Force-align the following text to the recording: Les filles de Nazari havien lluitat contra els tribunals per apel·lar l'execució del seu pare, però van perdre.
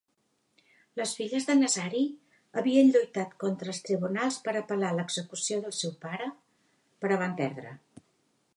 Les 0.99 1.11
filles 1.17 1.43
de 1.49 1.55
Nazari 1.57 2.01
havien 2.61 2.89
lluitat 2.95 3.35
contra 3.45 3.71
els 3.75 3.83
tribunals 3.89 4.39
per 4.47 4.55
apel·lar 4.63 4.89
l'execució 5.01 5.61
del 5.67 5.77
seu 5.83 5.95
pare, 6.07 6.31
però 7.05 7.21
van 7.25 7.37
perdre. 7.43 7.75